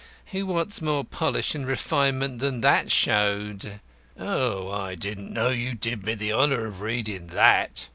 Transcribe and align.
Who 0.31 0.47
wants 0.47 0.81
more 0.81 1.03
polish 1.05 1.53
and 1.53 1.67
refinement 1.67 2.39
than 2.39 2.61
that 2.61 2.89
showed?" 2.91 3.79
"Ah, 4.19 4.67
I 4.67 4.95
didn't 4.95 5.31
know 5.31 5.49
you 5.49 5.75
did 5.75 6.03
me 6.03 6.15
the 6.15 6.33
honour 6.33 6.65
of 6.65 6.81
reading 6.81 7.27
that." 7.27 7.87